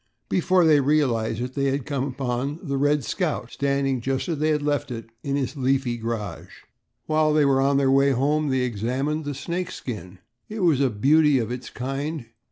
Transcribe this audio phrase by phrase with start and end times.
[0.29, 4.49] Before they realized it they had come upon the "Red Scout" standing just as they
[4.49, 6.63] had left it in its leafy garage.
[7.05, 10.17] While they were on the way home they examined the snake skin.
[10.49, 12.25] It was a beauty of its kind.